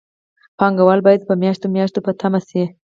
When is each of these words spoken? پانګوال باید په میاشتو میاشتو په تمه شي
پانګوال 0.57 0.99
باید 1.05 1.21
په 1.27 1.33
میاشتو 1.41 1.67
میاشتو 1.75 1.99
په 2.05 2.11
تمه 2.19 2.39
شي 2.49 2.63